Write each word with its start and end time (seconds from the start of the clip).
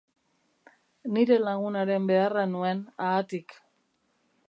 Nire 1.17 1.37
lagunaren 1.43 2.09
beharra 2.13 2.49
nuen, 2.57 2.85
haatik. 3.11 3.59